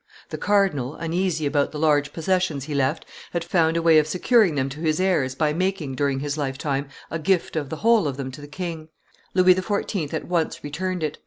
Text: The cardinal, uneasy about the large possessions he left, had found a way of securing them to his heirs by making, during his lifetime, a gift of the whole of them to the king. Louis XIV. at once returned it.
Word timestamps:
The 0.29 0.37
cardinal, 0.39 0.95
uneasy 0.95 1.45
about 1.45 1.71
the 1.71 1.77
large 1.77 2.11
possessions 2.11 2.63
he 2.63 2.73
left, 2.73 3.05
had 3.33 3.43
found 3.43 3.77
a 3.77 3.83
way 3.83 3.99
of 3.99 4.07
securing 4.07 4.55
them 4.55 4.67
to 4.69 4.79
his 4.79 4.99
heirs 4.99 5.35
by 5.35 5.53
making, 5.53 5.93
during 5.93 6.21
his 6.21 6.39
lifetime, 6.39 6.87
a 7.11 7.19
gift 7.19 7.55
of 7.55 7.69
the 7.69 7.75
whole 7.85 8.07
of 8.07 8.17
them 8.17 8.31
to 8.31 8.41
the 8.41 8.47
king. 8.47 8.89
Louis 9.35 9.53
XIV. 9.53 10.11
at 10.11 10.25
once 10.27 10.63
returned 10.63 11.03
it. 11.03 11.19